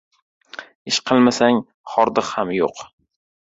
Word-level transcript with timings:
•Ish 0.93 0.99
qilmasang, 1.11 1.61
xordiq 1.95 2.33
ham 2.35 2.59
yo‘q. 2.59 2.87